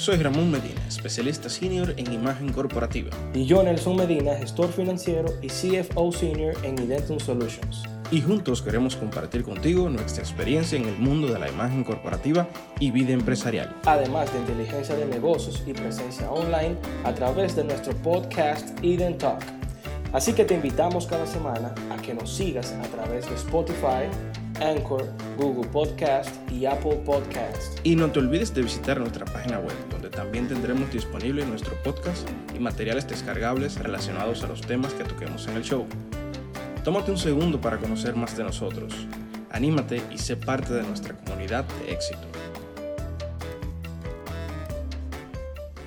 [0.00, 3.10] Soy Ramón Medina, especialista senior en imagen corporativa.
[3.34, 7.82] Y yo, Nelson Medina, gestor financiero y CFO senior en Identum Solutions.
[8.10, 12.90] Y juntos queremos compartir contigo nuestra experiencia en el mundo de la imagen corporativa y
[12.92, 13.76] vida empresarial.
[13.84, 19.42] Además de inteligencia de negocios y presencia online a través de nuestro podcast Eden Talk.
[20.14, 24.08] Así que te invitamos cada semana a que nos sigas a través de Spotify,
[24.60, 27.78] Anchor, Google Podcast y Apple Podcast.
[27.82, 32.28] Y no te olvides de visitar nuestra página web, donde también tendremos disponible nuestro podcast
[32.54, 35.86] y materiales descargables relacionados a los temas que toquemos en el show.
[36.84, 38.94] Tómate un segundo para conocer más de nosotros.
[39.50, 42.20] Anímate y sé parte de nuestra comunidad de éxito.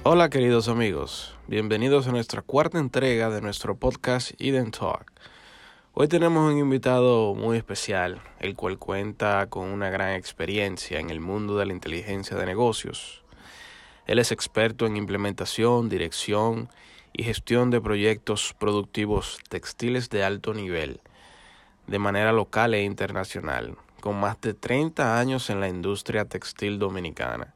[0.05, 5.13] Hola queridos amigos, bienvenidos a nuestra cuarta entrega de nuestro podcast Eden Talk.
[5.95, 11.19] Hoy tenemos un invitado muy especial, el cual cuenta con una gran experiencia en el
[11.19, 13.21] mundo de la inteligencia de negocios.
[14.07, 16.67] Él es experto en implementación, dirección
[17.13, 20.99] y gestión de proyectos productivos textiles de alto nivel,
[21.85, 27.53] de manera local e internacional, con más de 30 años en la industria textil dominicana.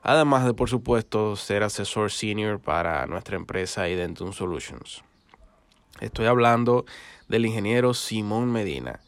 [0.00, 5.04] Además de, por supuesto, ser asesor senior para nuestra empresa Identum Solutions.
[6.00, 6.84] Estoy hablando
[7.26, 9.00] del ingeniero Simón Medina,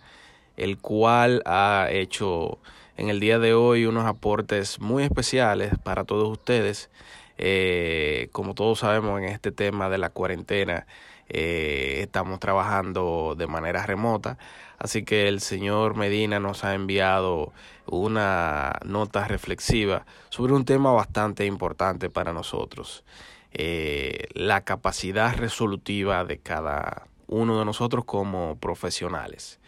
[0.57, 2.59] el cual ha hecho
[2.97, 6.89] en el día de hoy unos aportes muy especiales para todos ustedes.
[7.37, 10.87] Eh, como todos sabemos en este tema de la cuarentena,
[11.29, 14.39] eh, estamos trabajando de manera remota,
[14.79, 17.53] así que el señor Medina nos ha enviado
[17.85, 23.05] una nota reflexiva sobre un tema bastante importante para nosotros.
[23.53, 29.61] Eh, la capacidad resolutiva de cada uno de nosotros como profesionales.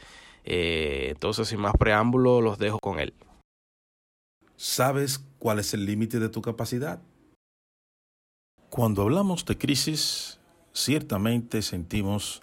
[0.45, 3.14] Eh, entonces, sin más preámbulo, los dejo con él.
[4.56, 7.01] ¿Sabes cuál es el límite de tu capacidad?
[8.69, 10.39] Cuando hablamos de crisis,
[10.73, 12.42] ciertamente sentimos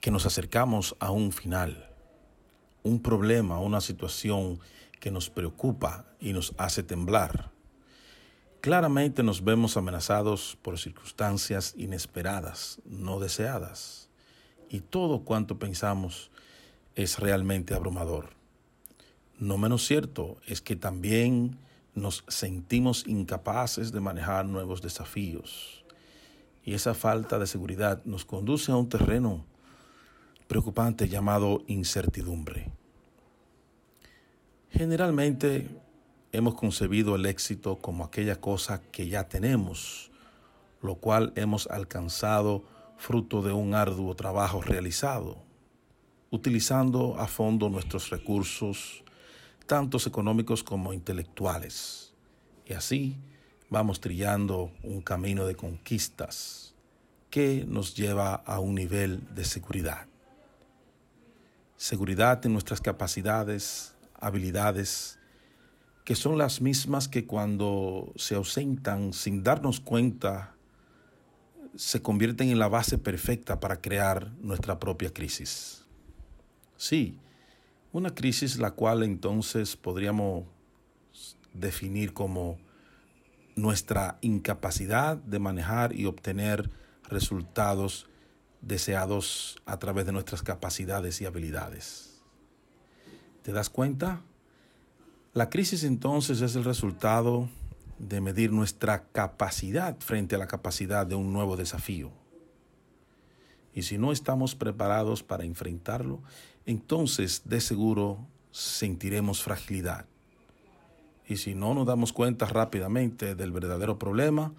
[0.00, 1.90] que nos acercamos a un final,
[2.82, 4.60] un problema, una situación
[5.00, 7.50] que nos preocupa y nos hace temblar.
[8.66, 14.08] Claramente nos vemos amenazados por circunstancias inesperadas, no deseadas,
[14.68, 16.32] y todo cuanto pensamos
[16.96, 18.30] es realmente abrumador.
[19.38, 21.58] No menos cierto es que también
[21.94, 25.84] nos sentimos incapaces de manejar nuevos desafíos,
[26.64, 29.44] y esa falta de seguridad nos conduce a un terreno
[30.48, 32.72] preocupante llamado incertidumbre.
[34.70, 35.68] Generalmente
[36.32, 40.10] hemos concebido el éxito como aquella cosa que ya tenemos,
[40.82, 42.64] lo cual hemos alcanzado
[42.96, 45.42] fruto de un arduo trabajo realizado,
[46.30, 49.04] utilizando a fondo nuestros recursos,
[49.66, 52.14] tantos económicos como intelectuales.
[52.64, 53.16] Y así
[53.68, 56.74] vamos trillando un camino de conquistas
[57.30, 60.06] que nos lleva a un nivel de seguridad.
[61.76, 65.18] Seguridad en nuestras capacidades, habilidades,
[66.06, 70.54] que son las mismas que cuando se ausentan sin darnos cuenta,
[71.74, 75.84] se convierten en la base perfecta para crear nuestra propia crisis.
[76.76, 77.18] Sí,
[77.90, 80.44] una crisis la cual entonces podríamos
[81.52, 82.56] definir como
[83.56, 86.70] nuestra incapacidad de manejar y obtener
[87.08, 88.06] resultados
[88.60, 92.22] deseados a través de nuestras capacidades y habilidades.
[93.42, 94.22] ¿Te das cuenta?
[95.36, 97.50] La crisis entonces es el resultado
[97.98, 102.10] de medir nuestra capacidad frente a la capacidad de un nuevo desafío.
[103.74, 106.22] Y si no estamos preparados para enfrentarlo,
[106.64, 110.06] entonces de seguro sentiremos fragilidad.
[111.26, 114.54] Y si no nos damos cuenta rápidamente del verdadero problema,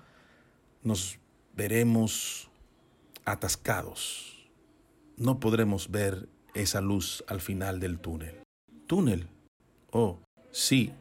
[0.83, 1.17] nos
[1.55, 2.51] veremos
[3.25, 4.47] atascados.
[5.17, 8.43] No podremos ver esa luz al final del túnel.
[8.85, 9.27] ¿Túnel?
[9.89, 10.19] Oh,
[10.51, 10.91] Sí,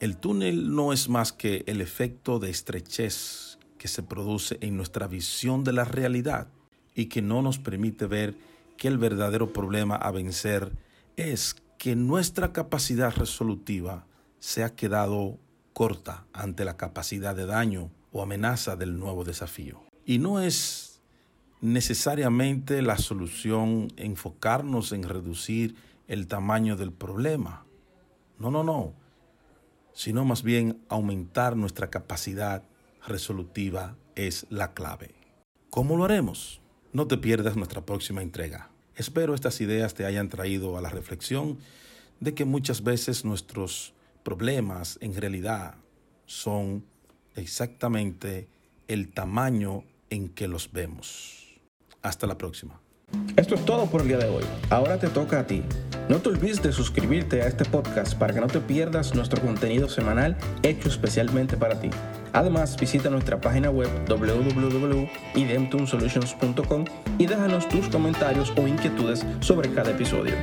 [0.00, 5.06] el túnel no es más que el efecto de estrechez que se produce en nuestra
[5.06, 6.48] visión de la realidad
[6.94, 8.34] y que no nos permite ver
[8.76, 10.72] que el verdadero problema a vencer
[11.16, 14.06] es que nuestra capacidad resolutiva
[14.40, 15.38] se ha quedado
[15.72, 19.82] corta ante la capacidad de daño o amenaza del nuevo desafío.
[20.06, 21.00] Y no es
[21.60, 25.76] necesariamente la solución enfocarnos en reducir
[26.08, 27.63] el tamaño del problema
[28.38, 28.92] no, no, no.
[29.92, 32.62] Sino más bien aumentar nuestra capacidad
[33.06, 35.14] resolutiva es la clave.
[35.70, 36.60] ¿Cómo lo haremos?
[36.92, 38.70] No te pierdas nuestra próxima entrega.
[38.96, 41.58] Espero estas ideas te hayan traído a la reflexión
[42.20, 43.92] de que muchas veces nuestros
[44.22, 45.74] problemas en realidad
[46.26, 46.84] son
[47.34, 48.48] exactamente
[48.88, 51.58] el tamaño en que los vemos.
[52.02, 52.80] Hasta la próxima.
[53.36, 54.44] Esto es todo por el día de hoy.
[54.70, 55.62] Ahora te toca a ti.
[56.08, 59.88] No te olvides de suscribirte a este podcast para que no te pierdas nuestro contenido
[59.88, 61.88] semanal hecho especialmente para ti.
[62.34, 66.84] Además, visita nuestra página web www.idemtumsolutions.com
[67.18, 70.34] y déjanos tus comentarios o inquietudes sobre cada episodio.